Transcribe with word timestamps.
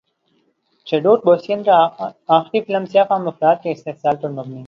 Chadwick 0.87 1.19
Boseman 1.25 1.59
کی 1.63 1.71
اخری 2.29 2.59
film 2.61 2.85
سیاہ 2.85 3.05
فام 3.09 3.27
افراد 3.27 3.55
کے 3.63 3.71
استحصال 3.71 4.15
پر 4.21 4.29
مبنی 4.29 4.59